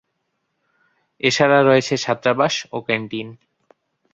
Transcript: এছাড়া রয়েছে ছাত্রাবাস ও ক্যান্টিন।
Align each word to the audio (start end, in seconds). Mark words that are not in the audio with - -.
এছাড়া 1.21 1.59
রয়েছে 1.61 1.93
ছাত্রাবাস 1.97 2.53
ও 2.71 2.77
ক্যান্টিন। 2.87 3.27